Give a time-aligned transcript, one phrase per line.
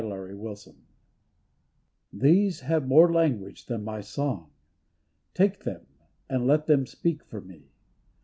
[0.01, 0.75] 271 WITH FLOWERS
[2.11, 4.49] These have more language than my song,
[5.35, 5.85] Take them
[6.27, 7.69] and let them speak for me.